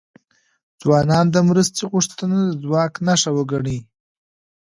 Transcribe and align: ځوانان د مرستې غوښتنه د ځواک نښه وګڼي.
ځوانان 0.81 1.25
د 1.31 1.37
مرستې 1.47 1.83
غوښتنه 1.91 2.37
د 2.45 2.49
ځواک 2.63 2.93
نښه 3.05 3.31
وګڼي. 3.37 3.79